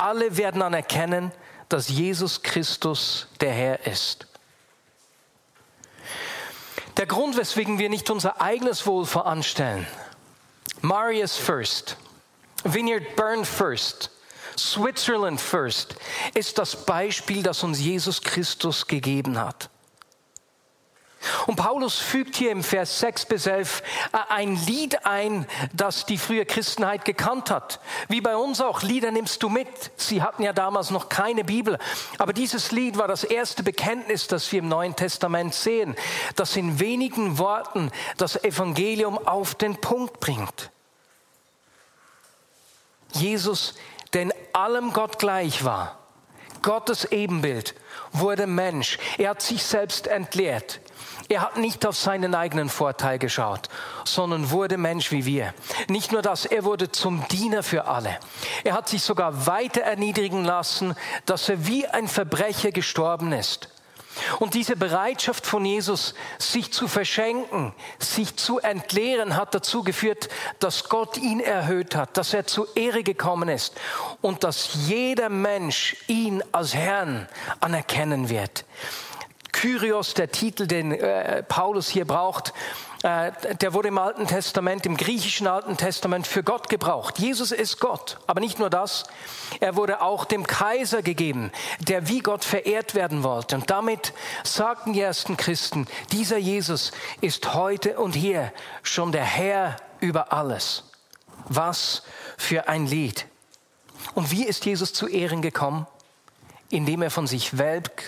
Alle 0.00 0.38
werden 0.38 0.62
anerkennen, 0.62 1.30
dass 1.68 1.90
Jesus 1.90 2.42
Christus 2.42 3.26
der 3.40 3.52
Herr 3.52 3.86
ist. 3.86 4.26
Der 6.96 7.04
Grund, 7.04 7.36
weswegen 7.36 7.78
wir 7.78 7.90
nicht 7.90 8.08
unser 8.08 8.40
eigenes 8.40 8.86
Wohl 8.86 9.04
voranstellen, 9.04 9.86
Marius 10.80 11.36
first, 11.36 11.98
Vineyard 12.64 13.14
Burn 13.14 13.44
first, 13.44 14.10
Switzerland 14.56 15.38
first, 15.38 15.94
ist 16.32 16.56
das 16.56 16.86
Beispiel, 16.86 17.42
das 17.42 17.62
uns 17.62 17.78
Jesus 17.78 18.22
Christus 18.22 18.86
gegeben 18.86 19.38
hat. 19.38 19.68
Und 21.46 21.56
Paulus 21.56 21.98
fügt 21.98 22.36
hier 22.36 22.50
im 22.50 22.62
Vers 22.62 23.00
6 23.00 23.26
bis 23.26 23.46
11 23.46 23.82
äh, 24.12 24.18
ein 24.30 24.56
Lied 24.66 25.04
ein, 25.04 25.46
das 25.72 26.06
die 26.06 26.16
frühe 26.16 26.46
Christenheit 26.46 27.04
gekannt 27.04 27.50
hat. 27.50 27.80
Wie 28.08 28.20
bei 28.20 28.36
uns 28.36 28.60
auch, 28.60 28.82
Lieder 28.82 29.10
nimmst 29.10 29.42
du 29.42 29.50
mit. 29.50 29.68
Sie 29.96 30.22
hatten 30.22 30.42
ja 30.42 30.52
damals 30.52 30.90
noch 30.90 31.10
keine 31.10 31.44
Bibel. 31.44 31.78
Aber 32.18 32.32
dieses 32.32 32.72
Lied 32.72 32.96
war 32.96 33.06
das 33.06 33.24
erste 33.24 33.62
Bekenntnis, 33.62 34.28
das 34.28 34.50
wir 34.50 34.60
im 34.60 34.68
Neuen 34.68 34.96
Testament 34.96 35.54
sehen, 35.54 35.94
das 36.36 36.56
in 36.56 36.80
wenigen 36.80 37.38
Worten 37.38 37.90
das 38.16 38.42
Evangelium 38.42 39.18
auf 39.26 39.54
den 39.54 39.76
Punkt 39.76 40.20
bringt. 40.20 40.70
Jesus, 43.12 43.74
der 44.12 44.22
in 44.22 44.32
allem 44.52 44.92
Gott 44.92 45.18
gleich 45.18 45.64
war, 45.64 45.98
Gottes 46.62 47.04
Ebenbild, 47.06 47.74
wurde 48.12 48.46
Mensch. 48.46 48.98
Er 49.18 49.30
hat 49.30 49.42
sich 49.42 49.62
selbst 49.62 50.06
entleert. 50.06 50.80
Er 51.28 51.42
hat 51.42 51.56
nicht 51.56 51.86
auf 51.86 51.96
seinen 51.96 52.34
eigenen 52.34 52.68
Vorteil 52.68 53.18
geschaut, 53.18 53.68
sondern 54.04 54.50
wurde 54.50 54.76
Mensch 54.76 55.12
wie 55.12 55.24
wir. 55.24 55.54
Nicht 55.88 56.10
nur 56.10 56.22
das, 56.22 56.44
er 56.44 56.64
wurde 56.64 56.90
zum 56.90 57.26
Diener 57.28 57.62
für 57.62 57.86
alle. 57.86 58.18
Er 58.64 58.74
hat 58.74 58.88
sich 58.88 59.02
sogar 59.02 59.46
weiter 59.46 59.82
erniedrigen 59.82 60.44
lassen, 60.44 60.96
dass 61.26 61.48
er 61.48 61.66
wie 61.66 61.86
ein 61.86 62.08
Verbrecher 62.08 62.72
gestorben 62.72 63.32
ist. 63.32 63.68
Und 64.38 64.54
diese 64.54 64.76
Bereitschaft 64.76 65.46
von 65.46 65.64
Jesus, 65.64 66.14
sich 66.38 66.72
zu 66.72 66.88
verschenken, 66.88 67.72
sich 67.98 68.36
zu 68.36 68.58
entleeren, 68.58 69.36
hat 69.36 69.54
dazu 69.54 69.82
geführt, 69.82 70.28
dass 70.58 70.88
Gott 70.88 71.16
ihn 71.16 71.40
erhöht 71.40 71.94
hat, 71.94 72.16
dass 72.16 72.34
er 72.34 72.46
zu 72.46 72.66
Ehre 72.74 73.02
gekommen 73.02 73.48
ist 73.48 73.74
und 74.20 74.44
dass 74.44 74.70
jeder 74.86 75.28
Mensch 75.28 75.96
ihn 76.06 76.42
als 76.52 76.74
Herrn 76.74 77.28
anerkennen 77.60 78.28
wird. 78.28 78.64
Kyrios, 79.52 80.14
der 80.14 80.30
Titel, 80.30 80.66
den 80.66 80.92
äh, 80.92 81.42
Paulus 81.42 81.88
hier 81.88 82.06
braucht, 82.06 82.54
der 83.02 83.72
wurde 83.72 83.88
im 83.88 83.96
Alten 83.96 84.26
Testament, 84.26 84.84
im 84.84 84.96
griechischen 84.96 85.46
Alten 85.46 85.78
Testament 85.78 86.26
für 86.26 86.42
Gott 86.42 86.68
gebraucht. 86.68 87.18
Jesus 87.18 87.50
ist 87.50 87.80
Gott, 87.80 88.18
aber 88.26 88.40
nicht 88.40 88.58
nur 88.58 88.68
das, 88.68 89.04
er 89.60 89.74
wurde 89.76 90.02
auch 90.02 90.26
dem 90.26 90.46
Kaiser 90.46 91.00
gegeben, 91.00 91.50
der 91.80 92.08
wie 92.08 92.18
Gott 92.18 92.44
verehrt 92.44 92.94
werden 92.94 93.22
wollte. 93.22 93.56
Und 93.56 93.70
damit 93.70 94.12
sagten 94.44 94.92
die 94.92 95.00
ersten 95.00 95.38
Christen, 95.38 95.86
dieser 96.12 96.36
Jesus 96.36 96.92
ist 97.22 97.54
heute 97.54 97.98
und 97.98 98.14
hier 98.14 98.52
schon 98.82 99.12
der 99.12 99.24
Herr 99.24 99.76
über 100.00 100.32
alles. 100.32 100.84
Was 101.48 102.02
für 102.36 102.68
ein 102.68 102.86
Lied. 102.86 103.26
Und 104.14 104.30
wie 104.30 104.44
ist 104.44 104.66
Jesus 104.66 104.92
zu 104.92 105.08
Ehren 105.08 105.40
gekommen? 105.40 105.86
indem 106.72 107.02
er 107.02 107.10
von 107.10 107.26
sich 107.26 107.50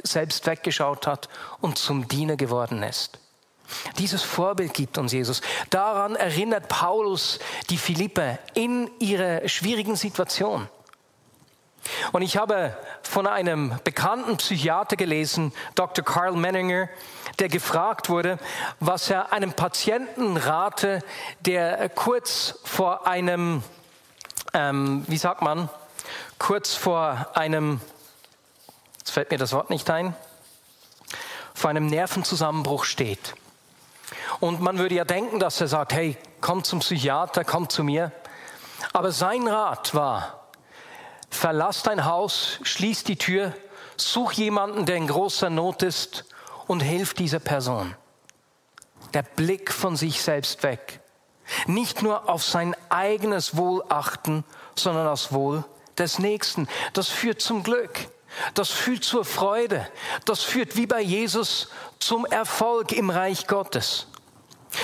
selbst 0.04 0.46
weggeschaut 0.46 1.06
hat 1.08 1.28
und 1.60 1.78
zum 1.78 2.06
Diener 2.06 2.36
geworden 2.36 2.84
ist. 2.84 3.18
Dieses 3.98 4.22
Vorbild 4.22 4.74
gibt 4.74 4.98
uns 4.98 5.12
Jesus. 5.12 5.40
Daran 5.70 6.16
erinnert 6.16 6.68
Paulus 6.68 7.38
die 7.70 7.78
Philipper 7.78 8.38
in 8.54 8.90
ihrer 8.98 9.48
schwierigen 9.48 9.96
Situation. 9.96 10.68
Und 12.12 12.22
ich 12.22 12.36
habe 12.36 12.76
von 13.02 13.26
einem 13.26 13.74
bekannten 13.82 14.36
Psychiater 14.36 14.96
gelesen, 14.96 15.52
Dr. 15.74 16.04
Carl 16.04 16.32
Menninger, 16.32 16.88
der 17.40 17.48
gefragt 17.48 18.08
wurde, 18.08 18.38
was 18.78 19.10
er 19.10 19.32
einem 19.32 19.52
Patienten 19.52 20.36
rate, 20.36 21.00
der 21.40 21.88
kurz 21.88 22.60
vor 22.62 23.06
einem, 23.06 23.64
ähm, 24.54 25.04
wie 25.08 25.16
sagt 25.16 25.42
man, 25.42 25.68
kurz 26.38 26.74
vor 26.74 27.26
einem 27.34 27.80
jetzt 29.02 29.10
fällt 29.10 29.32
mir 29.32 29.38
das 29.38 29.52
Wort 29.52 29.68
nicht 29.68 29.90
ein, 29.90 30.14
vor 31.54 31.70
einem 31.70 31.86
Nervenzusammenbruch 31.86 32.84
steht. 32.84 33.34
Und 34.42 34.60
man 34.60 34.76
würde 34.78 34.96
ja 34.96 35.04
denken, 35.04 35.38
dass 35.38 35.60
er 35.60 35.68
sagt, 35.68 35.92
hey, 35.92 36.16
komm 36.40 36.64
zum 36.64 36.80
Psychiater, 36.80 37.44
komm 37.44 37.68
zu 37.68 37.84
mir. 37.84 38.10
Aber 38.92 39.12
sein 39.12 39.46
Rat 39.46 39.94
war, 39.94 40.48
verlass 41.30 41.84
dein 41.84 42.06
Haus, 42.06 42.58
schließ 42.64 43.04
die 43.04 43.14
Tür, 43.14 43.54
such 43.96 44.32
jemanden, 44.32 44.84
der 44.84 44.96
in 44.96 45.06
großer 45.06 45.48
Not 45.48 45.84
ist 45.84 46.24
und 46.66 46.80
hilf 46.80 47.14
dieser 47.14 47.38
Person. 47.38 47.94
Der 49.14 49.22
Blick 49.22 49.72
von 49.72 49.94
sich 49.94 50.20
selbst 50.20 50.64
weg. 50.64 50.98
Nicht 51.68 52.02
nur 52.02 52.28
auf 52.28 52.42
sein 52.42 52.74
eigenes 52.88 53.56
Wohl 53.56 53.84
achten, 53.90 54.42
sondern 54.74 55.06
aufs 55.06 55.30
Wohl 55.30 55.62
des 55.98 56.18
Nächsten. 56.18 56.66
Das 56.94 57.06
führt 57.06 57.40
zum 57.40 57.62
Glück. 57.62 58.08
Das 58.54 58.70
führt 58.70 59.04
zur 59.04 59.24
Freude. 59.24 59.86
Das 60.24 60.42
führt 60.42 60.74
wie 60.74 60.88
bei 60.88 61.00
Jesus 61.00 61.68
zum 62.00 62.26
Erfolg 62.26 62.90
im 62.90 63.08
Reich 63.08 63.46
Gottes. 63.46 64.08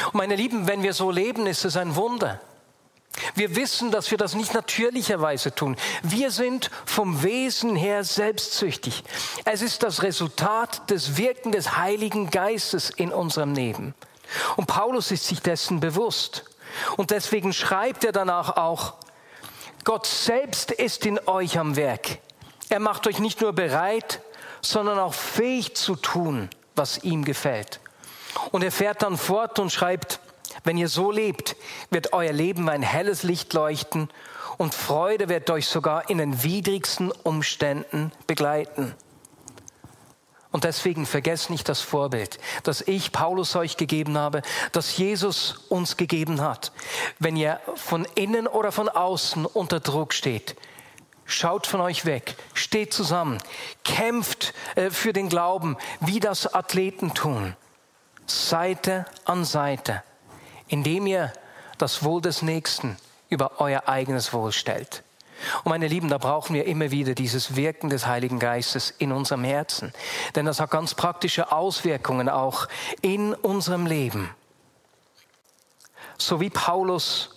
Und 0.06 0.14
meine 0.14 0.36
Lieben, 0.36 0.66
wenn 0.66 0.82
wir 0.82 0.92
so 0.92 1.10
leben, 1.10 1.46
ist 1.46 1.64
es 1.64 1.76
ein 1.76 1.96
Wunder. 1.96 2.40
Wir 3.34 3.56
wissen, 3.56 3.90
dass 3.90 4.10
wir 4.10 4.18
das 4.18 4.34
nicht 4.34 4.54
natürlicherweise 4.54 5.54
tun. 5.54 5.76
Wir 6.02 6.30
sind 6.30 6.70
vom 6.84 7.22
Wesen 7.22 7.74
her 7.74 8.04
selbstsüchtig. 8.04 9.02
Es 9.44 9.62
ist 9.62 9.82
das 9.82 10.02
Resultat 10.02 10.88
des 10.90 11.16
Wirken 11.16 11.52
des 11.52 11.76
Heiligen 11.76 12.30
Geistes 12.30 12.90
in 12.90 13.12
unserem 13.12 13.54
Leben. 13.54 13.94
Und 14.56 14.66
Paulus 14.66 15.10
ist 15.10 15.26
sich 15.26 15.40
dessen 15.40 15.80
bewusst. 15.80 16.44
Und 16.96 17.10
deswegen 17.10 17.52
schreibt 17.52 18.04
er 18.04 18.12
danach 18.12 18.56
auch, 18.56 18.94
Gott 19.84 20.06
selbst 20.06 20.70
ist 20.70 21.06
in 21.06 21.18
euch 21.26 21.58
am 21.58 21.76
Werk. 21.76 22.18
Er 22.68 22.80
macht 22.80 23.06
euch 23.06 23.20
nicht 23.20 23.40
nur 23.40 23.52
bereit, 23.52 24.20
sondern 24.60 24.98
auch 24.98 25.14
fähig 25.14 25.74
zu 25.76 25.96
tun, 25.96 26.50
was 26.76 27.02
ihm 27.04 27.24
gefällt. 27.24 27.80
Und 28.50 28.62
er 28.62 28.72
fährt 28.72 29.02
dann 29.02 29.16
fort 29.16 29.58
und 29.58 29.70
schreibt, 29.70 30.20
wenn 30.64 30.76
ihr 30.76 30.88
so 30.88 31.10
lebt, 31.10 31.56
wird 31.90 32.12
euer 32.12 32.32
Leben 32.32 32.68
ein 32.68 32.82
helles 32.82 33.22
Licht 33.22 33.52
leuchten 33.52 34.08
und 34.56 34.74
Freude 34.74 35.28
wird 35.28 35.50
euch 35.50 35.66
sogar 35.68 36.10
in 36.10 36.18
den 36.18 36.42
widrigsten 36.42 37.10
Umständen 37.10 38.12
begleiten. 38.26 38.94
Und 40.50 40.64
deswegen 40.64 41.04
vergesst 41.04 41.50
nicht 41.50 41.68
das 41.68 41.80
Vorbild, 41.80 42.38
das 42.62 42.80
ich 42.80 43.12
Paulus 43.12 43.54
euch 43.54 43.76
gegeben 43.76 44.16
habe, 44.16 44.42
das 44.72 44.96
Jesus 44.96 45.66
uns 45.68 45.96
gegeben 45.96 46.40
hat. 46.40 46.72
Wenn 47.18 47.36
ihr 47.36 47.60
von 47.76 48.06
innen 48.14 48.46
oder 48.46 48.72
von 48.72 48.88
außen 48.88 49.44
unter 49.44 49.78
Druck 49.78 50.14
steht, 50.14 50.56
schaut 51.26 51.66
von 51.66 51.82
euch 51.82 52.06
weg, 52.06 52.34
steht 52.54 52.94
zusammen, 52.94 53.38
kämpft 53.84 54.54
äh, 54.74 54.90
für 54.90 55.12
den 55.12 55.28
Glauben, 55.28 55.76
wie 56.00 56.18
das 56.18 56.52
Athleten 56.52 57.12
tun, 57.12 57.54
Seite 58.30 59.06
an 59.24 59.44
Seite, 59.44 60.02
indem 60.68 61.06
ihr 61.06 61.32
das 61.78 62.02
Wohl 62.02 62.20
des 62.20 62.42
Nächsten 62.42 62.96
über 63.28 63.60
euer 63.60 63.88
eigenes 63.88 64.32
Wohl 64.32 64.52
stellt. 64.52 65.02
Und 65.64 65.70
meine 65.70 65.86
Lieben, 65.86 66.08
da 66.08 66.18
brauchen 66.18 66.54
wir 66.54 66.66
immer 66.66 66.90
wieder 66.90 67.14
dieses 67.14 67.54
Wirken 67.54 67.90
des 67.90 68.06
Heiligen 68.06 68.38
Geistes 68.38 68.90
in 68.98 69.12
unserem 69.12 69.44
Herzen. 69.44 69.92
Denn 70.34 70.46
das 70.46 70.60
hat 70.60 70.70
ganz 70.70 70.94
praktische 70.94 71.52
Auswirkungen 71.52 72.28
auch 72.28 72.66
in 73.02 73.34
unserem 73.34 73.86
Leben. 73.86 74.30
So 76.16 76.40
wie 76.40 76.50
Paulus 76.50 77.30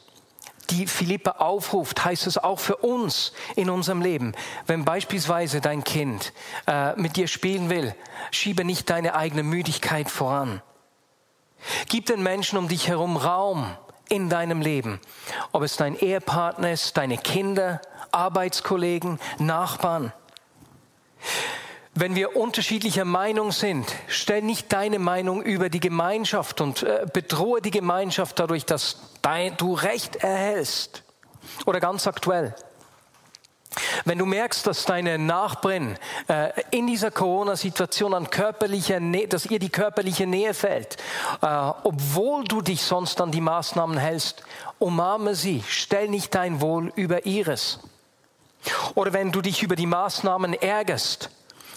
die 0.71 0.87
Philippe 0.87 1.39
aufruft, 1.39 2.03
heißt 2.03 2.25
es 2.27 2.37
auch 2.37 2.59
für 2.59 2.77
uns 2.77 3.33
in 3.55 3.69
unserem 3.69 4.01
Leben. 4.01 4.33
Wenn 4.65 4.85
beispielsweise 4.85 5.61
dein 5.61 5.83
Kind 5.83 6.33
äh, 6.65 6.95
mit 6.95 7.17
dir 7.17 7.27
spielen 7.27 7.69
will, 7.69 7.93
schiebe 8.31 8.63
nicht 8.63 8.89
deine 8.89 9.15
eigene 9.15 9.43
Müdigkeit 9.43 10.09
voran. 10.09 10.61
Gib 11.87 12.05
den 12.05 12.23
Menschen 12.23 12.57
um 12.57 12.67
dich 12.67 12.87
herum 12.87 13.17
Raum 13.17 13.75
in 14.09 14.29
deinem 14.29 14.61
Leben. 14.61 14.99
Ob 15.51 15.63
es 15.63 15.77
dein 15.77 15.97
Ehepartner 15.97 16.71
ist, 16.71 16.97
deine 16.97 17.17
Kinder, 17.17 17.81
Arbeitskollegen, 18.11 19.19
Nachbarn. 19.39 20.11
Wenn 21.93 22.15
wir 22.15 22.35
unterschiedlicher 22.35 23.05
Meinung 23.05 23.51
sind, 23.51 23.85
stell 24.07 24.41
nicht 24.41 24.71
deine 24.71 24.97
Meinung 24.97 25.41
über 25.41 25.69
die 25.69 25.81
Gemeinschaft 25.81 26.61
und 26.61 26.83
äh, 26.83 27.05
bedrohe 27.11 27.61
die 27.61 27.71
Gemeinschaft 27.71 28.39
dadurch, 28.39 28.65
dass 28.65 28.97
du 29.57 29.73
Recht 29.73 30.17
erhältst. 30.17 31.03
Oder 31.65 31.79
ganz 31.79 32.07
aktuell. 32.07 32.55
Wenn 34.03 34.17
du 34.17 34.25
merkst, 34.25 34.67
dass 34.67 34.83
deine 34.83 35.17
Nachbarin 35.17 35.97
äh, 36.27 36.49
in 36.71 36.87
dieser 36.87 37.11
Corona-Situation 37.11 38.13
an 38.13 38.29
körperlicher 38.29 38.99
Nähe, 38.99 39.27
dass 39.27 39.45
ihr 39.45 39.59
die 39.59 39.69
körperliche 39.69 40.27
Nähe 40.27 40.53
fällt, 40.53 40.97
äh, 41.41 41.47
obwohl 41.83 42.43
du 42.43 42.61
dich 42.61 42.81
sonst 42.83 43.21
an 43.21 43.31
die 43.31 43.41
Maßnahmen 43.41 43.97
hältst, 43.97 44.43
umarme 44.79 45.35
sie, 45.35 45.63
stell 45.67 46.09
nicht 46.09 46.35
dein 46.35 46.59
Wohl 46.59 46.91
über 46.95 47.25
ihres. 47.25 47.79
Oder 48.95 49.13
wenn 49.13 49.31
du 49.31 49.41
dich 49.41 49.63
über 49.63 49.75
die 49.75 49.87
Maßnahmen 49.87 50.53
ärgerst, 50.53 51.29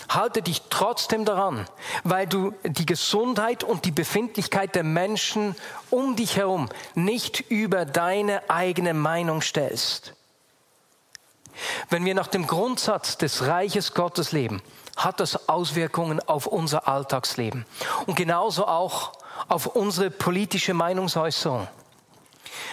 halte 0.09 0.43
dich 0.43 0.63
trotzdem 0.71 1.25
daran, 1.25 1.67
weil 2.03 2.27
du 2.27 2.53
die 2.65 2.87
Gesundheit 2.87 3.65
und 3.65 3.85
die 3.85 3.91
Befindlichkeit 3.91 4.75
der 4.75 4.85
Menschen 4.85 5.55
um 5.91 6.17
dich 6.17 6.37
herum 6.37 6.69
nicht 6.95 7.41
über 7.51 7.85
deine 7.85 8.51
eigene 8.51 8.95
Meinung 8.95 9.41
stellst. 9.41 10.15
Wenn 11.91 12.05
wir 12.05 12.15
nach 12.15 12.29
dem 12.29 12.47
Grundsatz 12.47 13.19
des 13.19 13.47
Reiches 13.47 13.95
Gottes 13.95 14.33
leben, 14.33 14.63
hat 14.97 15.21
das 15.21 15.49
Auswirkungen 15.49 16.21
auf 16.21 16.47
unser 16.47 16.89
Alltagsleben 16.89 17.67
und 18.07 18.17
genauso 18.17 18.67
auch 18.67 19.13
auf 19.49 19.67
unsere 19.67 20.11
politische 20.11 20.75
Meinungsäußerung. 20.75 21.69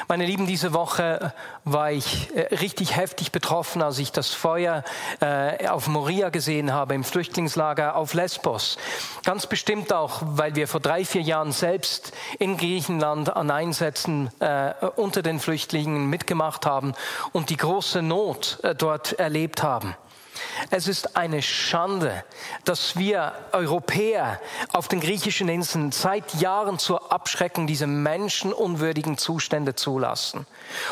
Meine 0.07 0.25
Lieben, 0.25 0.47
diese 0.47 0.73
Woche 0.73 1.33
war 1.63 1.91
ich 1.91 2.35
äh, 2.35 2.55
richtig 2.55 2.95
heftig 2.95 3.31
betroffen, 3.31 3.81
als 3.81 3.99
ich 3.99 4.11
das 4.11 4.29
Feuer 4.33 4.83
äh, 5.19 5.67
auf 5.67 5.87
Moria 5.87 6.29
gesehen 6.29 6.73
habe, 6.73 6.93
im 6.93 7.03
Flüchtlingslager 7.03 7.95
auf 7.95 8.13
Lesbos. 8.13 8.77
Ganz 9.23 9.47
bestimmt 9.47 9.93
auch, 9.93 10.21
weil 10.23 10.55
wir 10.55 10.67
vor 10.67 10.79
drei, 10.79 11.05
vier 11.05 11.21
Jahren 11.21 11.51
selbst 11.51 12.13
in 12.39 12.57
Griechenland 12.57 13.35
an 13.35 13.51
Einsätzen 13.51 14.29
äh, 14.39 14.73
unter 14.95 15.21
den 15.21 15.39
Flüchtlingen 15.39 16.09
mitgemacht 16.09 16.65
haben 16.65 16.93
und 17.31 17.49
die 17.49 17.57
große 17.57 18.01
Not 18.01 18.59
dort 18.77 19.13
erlebt 19.13 19.63
haben. 19.63 19.95
Es 20.69 20.87
ist 20.87 21.15
eine 21.15 21.41
Schande, 21.41 22.23
dass 22.65 22.95
wir 22.95 23.33
Europäer 23.51 24.39
auf 24.73 24.87
den 24.87 24.99
griechischen 24.99 25.49
Inseln 25.49 25.91
seit 25.91 26.35
Jahren 26.35 26.79
zur 26.79 27.11
Abschreckung 27.11 27.67
dieser 27.67 27.87
menschenunwürdigen 27.87 29.17
Zustände 29.17 29.75
zulassen. 29.75 30.45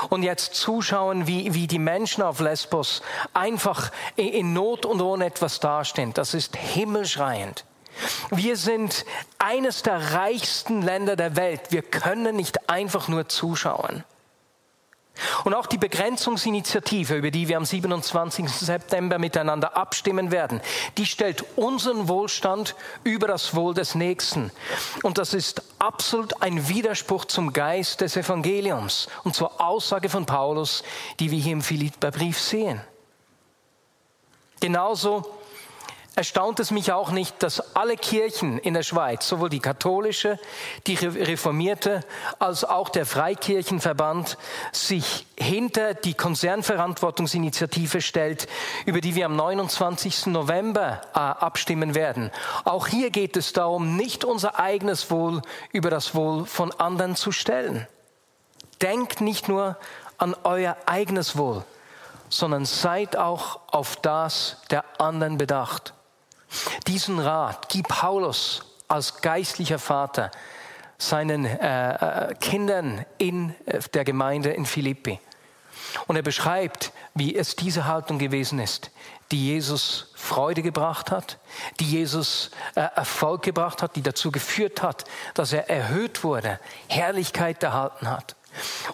Und 0.10 0.24
jetzt 0.24 0.56
zuschauen, 0.56 1.28
wie, 1.28 1.54
wie 1.54 1.68
die 1.68 1.80
Menschen 1.80 2.24
auf 2.24 2.40
Lesbos 2.40 3.02
einfach 3.34 3.92
in 4.16 4.54
Not 4.54 4.86
und 4.86 5.02
ohne 5.02 5.26
etwas 5.26 5.60
dastehen. 5.60 6.14
Das 6.14 6.34
ist 6.34 6.56
himmelschreiend. 6.56 7.66
Wir 8.30 8.56
sind 8.56 9.06
eines 9.40 9.84
der 9.84 10.14
reichsten 10.14 10.82
Länder 10.82 11.16
der 11.16 11.36
Welt. 11.36 11.62
Wir 11.70 11.82
können 11.82 12.36
nicht 12.36 12.70
einfach 12.70 13.08
nur 13.08 13.28
zuschauen. 13.28 14.04
Und 15.44 15.54
auch 15.54 15.66
die 15.66 15.78
Begrenzungsinitiative, 15.78 17.16
über 17.16 17.32
die 17.32 17.48
wir 17.48 17.58
am 17.58 17.66
27. 17.66 18.50
September 18.50 19.18
miteinander 19.20 19.76
abstimmen 19.76 20.32
werden, 20.32 20.62
die 20.98 21.06
stellt 21.06 21.46
unseren 21.56 22.08
Wohlstand 22.08 22.76
über 23.04 23.28
das 23.28 23.56
Wohl 23.56 23.74
des 23.74 23.96
Nächsten. 23.96 24.52
Und 25.04 25.18
das 25.18 25.34
ist 25.34 25.62
absolut 25.80 26.42
ein 26.42 26.68
Widerspruch 26.68 27.26
zum 27.26 27.54
Geist 27.54 28.02
des 28.02 28.18
Evangeliums 28.18 29.08
und 29.24 29.36
zur 29.36 29.62
Aussage 29.62 30.10
von 30.10 30.26
Paulus, 30.26 30.84
die 31.20 31.32
wir 31.32 31.40
hier 31.40 31.54
im 31.54 31.62
Philipperbrief 31.62 32.40
sehen. 32.40 32.82
Genauso 34.60 35.39
erstaunt 36.20 36.60
es 36.60 36.70
mich 36.70 36.92
auch 36.92 37.12
nicht, 37.12 37.42
dass 37.44 37.78
alle 37.78 37.96
Kirchen 37.96 38.58
in 38.60 38.74
der 38.74 38.84
Schweiz, 38.84 39.26
sowohl 39.26 39.48
die 39.48 39.62
katholische, 39.62 40.38
die 40.86 40.96
reformierte, 40.96 42.02
als 42.40 42.66
auch 42.66 42.90
der 42.90 43.06
Freikirchenverband, 43.06 44.38
sich 44.74 45.26
hinter 45.38 45.94
die 45.94 46.16
Konzernverantwortungsinitiative 46.16 48.02
stellt, 48.02 48.50
über 48.86 49.00
die 49.00 49.16
wir 49.16 49.28
am 49.28 49.38
29. 49.38 50.26
November 50.26 51.00
äh, 51.14 51.20
abstimmen 51.20 51.96
werden. 51.96 52.32
Auch 52.66 52.88
hier 52.88 53.12
geht 53.12 53.38
es 53.38 53.54
darum, 53.54 53.96
nicht 53.96 54.26
unser 54.26 54.60
eigenes 54.60 55.10
Wohl 55.10 55.42
über 55.72 55.90
das 55.90 56.16
Wohl 56.16 56.46
von 56.46 56.74
anderen 56.74 57.16
zu 57.16 57.32
stellen. 57.32 57.88
Denkt 58.82 59.22
nicht 59.22 59.48
nur 59.48 59.78
an 60.18 60.36
euer 60.44 60.76
eigenes 60.86 61.38
Wohl, 61.38 61.64
sondern 62.28 62.66
seid 62.66 63.16
auch 63.16 63.62
auf 63.72 63.96
das 63.96 64.58
der 64.70 64.84
anderen 65.00 65.38
bedacht. 65.38 65.94
Diesen 66.88 67.20
Rat 67.20 67.70
gibt 67.70 67.90
Paulus 67.90 68.64
als 68.88 69.22
geistlicher 69.22 69.80
Vater 69.80 70.32
seinen 70.98 71.46
äh, 71.46 72.30
äh, 72.30 72.36
Kindern 72.36 73.06
in 73.18 73.56
äh, 73.66 73.80
der 73.94 74.04
Gemeinde 74.04 74.50
in 74.50 74.66
Philippi. 74.66 75.20
Und 76.08 76.18
er 76.18 76.22
beschreibt, 76.22 76.92
wie 77.16 77.36
es 77.36 77.56
diese 77.56 77.86
Haltung 77.86 78.20
gewesen 78.20 78.60
ist, 78.60 78.92
die 79.32 79.48
Jesus 79.48 80.12
Freude 80.16 80.62
gebracht 80.62 81.12
hat, 81.12 81.40
die 81.80 81.86
Jesus 81.86 82.52
äh, 82.76 82.82
Erfolg 82.82 83.44
gebracht 83.44 83.82
hat, 83.82 83.96
die 83.96 84.02
dazu 84.02 84.32
geführt 84.32 84.82
hat, 84.82 85.06
dass 85.36 85.54
er 85.54 85.70
erhöht 85.70 86.24
wurde, 86.24 86.60
Herrlichkeit 86.88 87.64
erhalten 87.64 88.10
hat. 88.10 88.36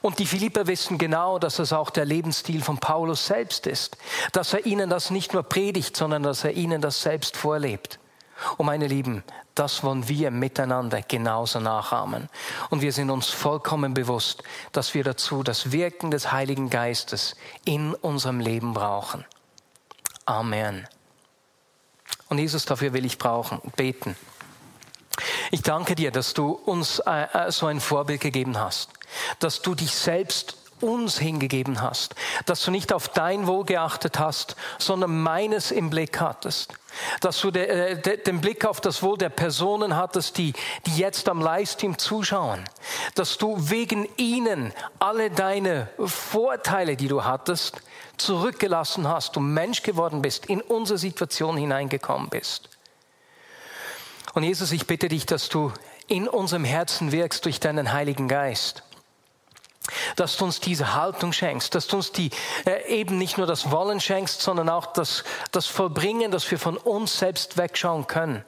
Und 0.02 0.20
die 0.20 0.26
Philipper 0.26 0.68
wissen 0.68 0.98
genau, 0.98 1.40
dass 1.40 1.60
es 1.60 1.74
auch 1.74 1.90
der 1.90 2.06
Lebensstil 2.06 2.62
von 2.62 2.78
Paulus 2.78 3.26
selbst 3.26 3.68
ist, 3.68 3.98
dass 4.32 4.54
er 4.54 4.66
ihnen 4.66 4.90
das 4.90 5.12
nicht 5.12 5.34
nur 5.34 5.44
predigt, 5.44 5.96
sondern 5.96 6.24
dass 6.24 6.44
er 6.44 6.54
ihnen 6.54 6.82
das 6.82 7.02
selbst 7.02 7.38
vorlebt. 7.38 8.00
Und 8.58 8.66
meine 8.66 8.88
Lieben, 8.88 9.24
das 9.56 9.84
wollen 9.84 10.10
wir 10.10 10.32
miteinander 10.32 11.02
genauso 11.02 11.60
nachahmen. 11.60 12.30
Und 12.70 12.82
wir 12.82 12.92
sind 12.92 13.10
uns 13.10 13.30
vollkommen 13.30 13.94
bewusst, 13.94 14.44
dass 14.74 14.94
wir 14.94 15.04
dazu 15.04 15.44
das 15.44 15.72
Wirken 15.72 16.12
des 16.12 16.32
Heiligen 16.34 16.70
Geistes 16.70 17.36
in 17.64 17.94
unserem 17.94 18.42
Leben 18.42 18.74
brauchen. 18.74 19.26
Amen. 20.26 20.88
Und 22.28 22.40
Jesus, 22.40 22.66
dafür 22.66 22.92
will 22.94 23.06
ich 23.06 23.18
brauchen, 23.18 23.62
beten. 23.78 24.18
Ich 25.52 25.62
danke 25.62 25.96
dir, 25.96 26.12
dass 26.12 26.34
du 26.34 26.52
uns 26.52 27.00
äh, 27.00 27.28
äh, 27.34 27.52
so 27.52 27.68
ein 27.68 27.80
Vorbild 27.80 28.22
gegeben 28.22 28.58
hast, 28.58 28.90
dass 29.40 29.62
du 29.62 29.76
dich 29.76 29.96
selbst 29.96 30.58
uns 30.82 31.18
hingegeben 31.18 31.82
hast, 31.82 32.16
dass 32.46 32.64
du 32.64 32.72
nicht 32.72 32.92
auf 32.92 33.08
dein 33.10 33.48
Wohl 33.48 33.64
geachtet 33.64 34.20
hast, 34.20 34.56
sondern 34.78 35.22
meines 35.24 35.72
im 35.72 35.90
Blick 35.90 36.20
hattest, 36.20 36.74
dass 37.22 37.40
du 37.40 37.52
de, 37.52 37.66
äh, 37.66 38.02
de, 38.02 38.18
den 38.18 38.42
Blick 38.42 38.66
auf 38.66 38.82
das 38.82 39.02
Wohl 39.02 39.18
der 39.18 39.30
Personen 39.30 39.96
hattest, 39.96 40.38
die, 40.38 40.54
die 40.86 40.98
jetzt 40.98 41.30
am 41.30 41.42
Livestream 41.42 41.98
zuschauen, 41.98 42.64
dass 43.16 43.38
du 43.38 43.56
wegen 43.70 44.08
ihnen 44.18 44.74
alle 45.00 45.32
deine 45.32 45.90
Vorteile, 45.98 46.98
die 46.98 47.08
du 47.08 47.24
hattest, 47.24 47.82
zurückgelassen 48.18 49.08
hast 49.08 49.38
und 49.38 49.54
Mensch 49.54 49.82
geworden 49.82 50.22
bist, 50.22 50.46
in 50.46 50.62
unsere 50.62 50.98
Situation 50.98 51.58
hineingekommen 51.58 52.30
bist. 52.30 52.70
Und 54.34 54.44
Jesus, 54.44 54.72
ich 54.74 54.88
bitte 54.88 55.08
dich, 55.08 55.26
dass 55.26 55.48
du 55.48 55.72
in 56.08 56.28
unserem 56.28 56.66
Herzen 56.66 57.12
wirkst 57.12 57.46
durch 57.46 57.60
deinen 57.60 57.94
Heiligen 57.94 58.28
Geist. 58.28 58.84
Dass 60.16 60.38
du 60.38 60.46
uns 60.46 60.60
diese 60.60 60.96
Haltung 60.96 61.34
schenkst, 61.34 61.76
dass 61.76 61.88
du 61.88 61.98
uns 61.98 62.12
die 62.12 62.32
äh, 62.66 62.88
eben 62.88 63.18
nicht 63.18 63.38
nur 63.38 63.48
das 63.48 63.72
Wollen 63.72 64.00
schenkst, 64.00 64.42
sondern 64.42 64.70
auch 64.70 64.88
das, 64.88 65.24
das 65.52 65.68
Vollbringen, 65.68 66.32
dass 66.32 66.50
wir 66.50 66.60
von 66.60 66.78
uns 66.78 67.20
selbst 67.20 67.58
wegschauen 67.58 68.08
können 68.08 68.44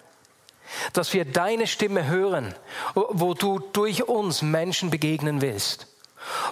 dass 0.94 1.14
wir 1.14 1.26
deine 1.26 1.68
Stimme 1.68 2.08
hören, 2.08 2.54
wo 2.94 3.34
du 3.34 3.60
durch 3.74 4.08
uns 4.08 4.42
Menschen 4.42 4.90
begegnen 4.90 5.42
willst, 5.42 5.88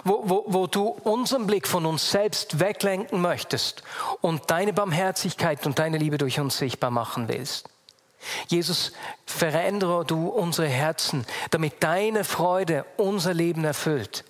wo, 0.04 0.22
wo, 0.24 0.44
wo 0.46 0.66
du 0.66 0.88
unseren 0.88 1.46
Blick 1.46 1.68
von 1.68 1.86
uns 1.86 2.10
selbst 2.10 2.60
weglenken 2.60 3.20
möchtest 3.20 3.82
und 4.20 4.50
deine 4.50 4.72
Barmherzigkeit 4.72 5.66
und 5.66 5.78
deine 5.78 5.98
Liebe 5.98 6.18
durch 6.18 6.40
uns 6.40 6.58
sichtbar 6.58 6.90
machen 6.90 7.28
willst. 7.28 7.68
Jesus, 8.48 8.92
verändere 9.24 10.04
du 10.04 10.28
unsere 10.28 10.68
Herzen, 10.68 11.26
damit 11.50 11.82
deine 11.82 12.24
Freude 12.24 12.84
unser 12.96 13.34
Leben 13.34 13.64
erfüllt, 13.64 14.24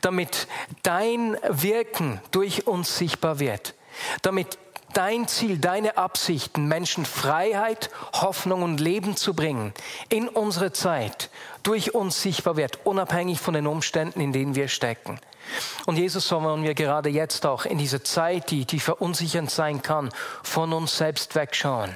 damit 0.00 0.46
dein 0.82 1.36
Wirken 1.48 2.20
durch 2.30 2.66
uns 2.66 2.96
sichtbar 2.96 3.38
wird, 3.38 3.74
damit 4.22 4.58
dein 4.92 5.26
Ziel, 5.26 5.58
deine 5.58 5.96
Absichten, 5.96 6.66
Menschen 6.66 7.04
Freiheit, 7.04 7.90
Hoffnung 8.12 8.62
und 8.62 8.80
Leben 8.80 9.16
zu 9.16 9.34
bringen, 9.34 9.72
in 10.08 10.28
unsere 10.28 10.72
Zeit, 10.72 11.30
durch 11.62 11.94
uns 11.94 12.22
sichtbar 12.22 12.56
wird, 12.56 12.84
unabhängig 12.84 13.40
von 13.40 13.54
den 13.54 13.66
Umständen, 13.66 14.20
in 14.20 14.32
denen 14.32 14.54
wir 14.54 14.68
stecken. 14.68 15.18
Und 15.86 15.96
Jesus, 15.96 16.28
so 16.28 16.42
wollen 16.42 16.62
wir 16.62 16.74
gerade 16.74 17.08
jetzt 17.08 17.46
auch 17.46 17.64
in 17.64 17.78
dieser 17.78 18.04
Zeit, 18.04 18.50
die, 18.50 18.64
die 18.64 18.80
verunsichernd 18.80 19.50
sein 19.50 19.82
kann, 19.82 20.10
von 20.42 20.72
uns 20.72 20.96
selbst 20.96 21.34
wegschauen, 21.34 21.94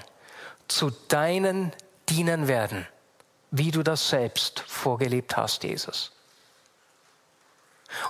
zu 0.69 0.91
deinen 1.09 1.73
Dienern 2.09 2.49
werden, 2.49 2.87
wie 3.51 3.71
du 3.71 3.83
das 3.83 4.09
selbst 4.09 4.61
vorgelebt 4.61 5.37
hast, 5.37 5.65
Jesus. 5.65 6.13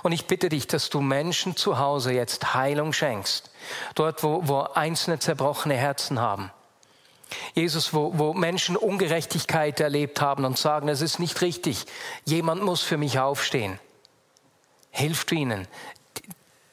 Und 0.03 0.11
ich 0.11 0.25
bitte 0.25 0.49
dich, 0.49 0.67
dass 0.67 0.89
du 0.89 1.01
Menschen 1.01 1.55
zu 1.55 1.77
Hause 1.77 2.11
jetzt 2.11 2.53
Heilung 2.53 2.93
schenkst. 2.93 3.51
Dort, 3.95 4.23
wo, 4.23 4.47
wo 4.47 4.61
einzelne 4.61 5.19
zerbrochene 5.19 5.75
Herzen 5.75 6.19
haben. 6.19 6.51
Jesus, 7.53 7.93
wo, 7.93 8.17
wo 8.17 8.33
Menschen 8.33 8.77
Ungerechtigkeit 8.77 9.79
erlebt 9.79 10.21
haben 10.21 10.45
und 10.45 10.57
sagen, 10.57 10.87
es 10.87 11.01
ist 11.01 11.19
nicht 11.19 11.41
richtig, 11.41 11.85
jemand 12.25 12.63
muss 12.63 12.81
für 12.81 12.97
mich 12.97 13.19
aufstehen. 13.19 13.79
Hilf 14.91 15.29
ihnen, 15.31 15.67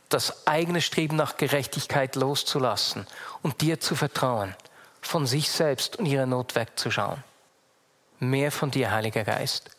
das 0.09 0.47
eigene 0.47 0.81
Streben 0.81 1.17
nach 1.17 1.37
Gerechtigkeit 1.37 2.15
loszulassen 2.15 3.07
und 3.43 3.61
dir 3.63 3.81
zu 3.81 3.97
vertrauen, 3.97 4.55
von 5.07 5.27
sich 5.27 5.51
selbst 5.51 5.97
und 5.97 6.07
ihrer 6.07 6.27
Not 6.27 6.55
wegzuschauen. 6.55 7.23
Mehr 8.21 8.53
von 8.53 8.71
dir, 8.71 8.91
Heiliger 8.91 9.25
Geist. 9.25 9.71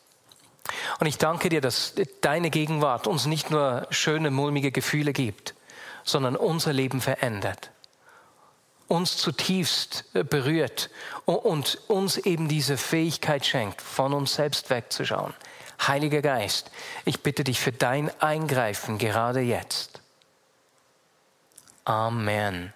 Und 1.00 1.08
ich 1.08 1.18
danke 1.18 1.50
dir, 1.50 1.62
dass 1.62 1.94
deine 2.22 2.50
Gegenwart 2.50 3.08
uns 3.08 3.26
nicht 3.26 3.52
nur 3.52 3.88
schöne, 3.92 4.32
mulmige 4.32 4.72
Gefühle 4.72 5.14
gibt, 5.14 5.54
sondern 6.04 6.36
unser 6.36 6.74
Leben 6.74 7.02
verändert, 7.02 7.72
uns 8.88 9.18
zutiefst 9.18 10.06
berührt 10.30 10.90
und 11.26 11.80
uns 11.88 12.18
eben 12.18 12.48
diese 12.48 12.78
Fähigkeit 12.78 13.46
schenkt, 13.46 13.82
von 13.82 14.14
uns 14.14 14.36
selbst 14.36 14.70
wegzuschauen. 14.70 15.34
Heiliger 15.88 16.22
Geist, 16.22 16.72
ich 17.04 17.22
bitte 17.22 17.44
dich 17.44 17.60
für 17.60 17.72
dein 17.72 18.10
Eingreifen 18.22 18.98
gerade 18.98 19.42
jetzt. 19.42 20.02
Amen. 21.84 22.74